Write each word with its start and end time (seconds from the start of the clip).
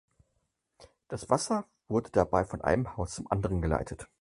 Das 1.09 1.29
Wasser 1.29 1.69
wurde 1.87 2.09
dabei 2.09 2.43
von 2.43 2.59
einem 2.61 2.97
Haus 2.97 3.13
zum 3.13 3.29
anderen 3.31 3.61
geleitet. 3.61 4.07